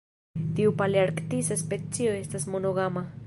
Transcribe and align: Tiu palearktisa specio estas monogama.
Tiu 0.59 0.71
palearktisa 0.79 1.59
specio 1.63 2.17
estas 2.25 2.51
monogama. 2.57 3.07